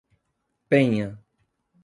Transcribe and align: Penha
Penha 0.69 1.07